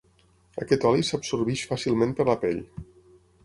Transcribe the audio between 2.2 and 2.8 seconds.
per la pell.